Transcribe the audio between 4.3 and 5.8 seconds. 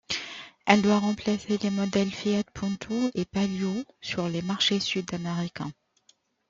marchés Sud-Américains.